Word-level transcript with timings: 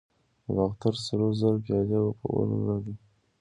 د 0.45 0.47
باختر 0.55 0.93
سرو 1.05 1.27
زرو 1.39 1.59
پیالې 1.65 1.97
اپولو 2.09 2.57
لري 2.67 2.93